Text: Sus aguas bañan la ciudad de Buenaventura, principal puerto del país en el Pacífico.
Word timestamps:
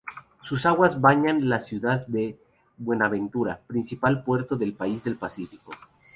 Sus 0.41 0.65
aguas 0.65 0.99
bañan 0.99 1.47
la 1.47 1.59
ciudad 1.59 2.07
de 2.07 2.35
Buenaventura, 2.75 3.61
principal 3.67 4.23
puerto 4.23 4.55
del 4.55 4.73
país 4.73 5.05
en 5.05 5.13
el 5.13 5.19
Pacífico. 5.19 5.73